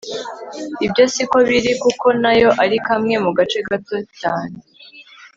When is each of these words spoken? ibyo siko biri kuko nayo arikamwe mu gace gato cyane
ibyo 0.85 1.03
siko 1.13 1.37
biri 1.47 1.71
kuko 1.83 2.07
nayo 2.21 2.49
arikamwe 2.63 3.15
mu 3.23 3.31
gace 3.37 3.59
gato 3.69 3.97
cyane 4.19 4.55